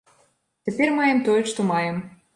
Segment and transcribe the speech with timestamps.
[0.69, 2.05] Цяпер маем тое, што маем.